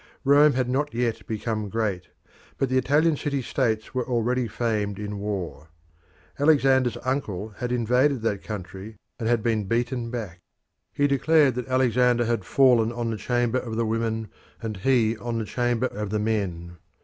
Rome 0.23 0.53
had 0.53 0.67
not 0.67 0.95
yet 0.95 1.27
become 1.27 1.69
great, 1.69 2.07
but 2.57 2.69
the 2.69 2.77
Italian 2.79 3.15
city 3.15 3.43
states 3.43 3.93
were 3.93 4.03
already 4.07 4.47
famed 4.47 4.97
in 4.97 5.19
war. 5.19 5.67
Alexander's 6.39 6.97
uncle 7.05 7.49
had 7.57 7.71
invaded 7.71 8.23
that 8.23 8.41
country 8.43 8.95
and 9.19 9.29
had 9.29 9.43
been 9.43 9.65
beaten 9.65 10.09
back. 10.09 10.39
He 10.91 11.05
declared 11.05 11.53
that 11.53 11.67
Alexander 11.67 12.25
had 12.25 12.45
fallen 12.45 12.91
on 12.91 13.11
the 13.11 13.15
chamber 13.17 13.59
of 13.59 13.75
the 13.75 13.85
women 13.85 14.29
and 14.59 14.77
he 14.77 15.15
on 15.17 15.37
the 15.37 15.45
chamber 15.45 15.85
of 15.85 16.09
the 16.09 16.17
men. 16.19 16.77